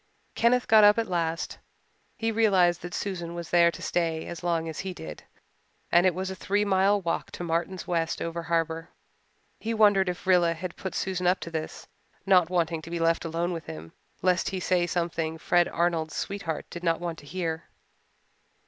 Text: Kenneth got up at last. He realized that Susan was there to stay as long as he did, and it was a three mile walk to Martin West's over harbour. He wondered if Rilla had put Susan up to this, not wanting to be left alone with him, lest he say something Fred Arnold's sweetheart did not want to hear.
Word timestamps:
Kenneth 0.33 0.67
got 0.67 0.83
up 0.83 0.97
at 0.97 1.05
last. 1.07 1.59
He 2.17 2.31
realized 2.31 2.81
that 2.81 2.95
Susan 2.95 3.35
was 3.35 3.51
there 3.51 3.69
to 3.69 3.83
stay 3.83 4.25
as 4.25 4.41
long 4.43 4.67
as 4.67 4.79
he 4.79 4.95
did, 4.95 5.21
and 5.91 6.07
it 6.07 6.15
was 6.15 6.31
a 6.31 6.35
three 6.35 6.65
mile 6.65 6.99
walk 6.99 7.29
to 7.33 7.43
Martin 7.43 7.77
West's 7.85 8.19
over 8.19 8.41
harbour. 8.41 8.89
He 9.59 9.75
wondered 9.75 10.09
if 10.09 10.25
Rilla 10.25 10.55
had 10.55 10.75
put 10.75 10.95
Susan 10.95 11.27
up 11.27 11.39
to 11.41 11.51
this, 11.51 11.87
not 12.25 12.49
wanting 12.49 12.81
to 12.81 12.89
be 12.89 12.97
left 12.97 13.25
alone 13.25 13.53
with 13.53 13.67
him, 13.67 13.93
lest 14.23 14.49
he 14.49 14.59
say 14.59 14.87
something 14.87 15.37
Fred 15.37 15.67
Arnold's 15.67 16.15
sweetheart 16.15 16.65
did 16.71 16.83
not 16.83 16.99
want 16.99 17.19
to 17.19 17.27
hear. 17.27 17.65